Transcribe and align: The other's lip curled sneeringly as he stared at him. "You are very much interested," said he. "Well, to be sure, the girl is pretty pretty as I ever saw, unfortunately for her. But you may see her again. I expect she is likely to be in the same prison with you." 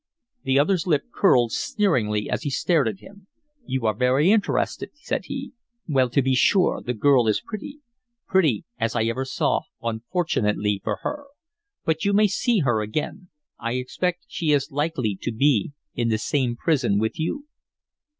The 0.41 0.57
other's 0.57 0.87
lip 0.87 1.03
curled 1.13 1.51
sneeringly 1.51 2.27
as 2.27 2.41
he 2.41 2.49
stared 2.49 2.87
at 2.87 3.01
him. 3.01 3.27
"You 3.67 3.85
are 3.85 3.93
very 3.93 4.29
much 4.29 4.33
interested," 4.33 4.89
said 4.95 5.25
he. 5.25 5.53
"Well, 5.87 6.09
to 6.09 6.23
be 6.23 6.33
sure, 6.33 6.81
the 6.81 6.95
girl 6.95 7.27
is 7.27 7.39
pretty 7.39 7.81
pretty 8.27 8.65
as 8.79 8.95
I 8.95 9.03
ever 9.03 9.25
saw, 9.25 9.59
unfortunately 9.79 10.81
for 10.83 11.01
her. 11.03 11.25
But 11.85 12.03
you 12.03 12.13
may 12.13 12.25
see 12.25 12.61
her 12.61 12.81
again. 12.81 13.29
I 13.59 13.73
expect 13.73 14.25
she 14.27 14.49
is 14.53 14.71
likely 14.71 15.19
to 15.21 15.31
be 15.31 15.71
in 15.93 16.09
the 16.09 16.17
same 16.17 16.55
prison 16.55 16.97
with 16.97 17.19
you." 17.19 17.45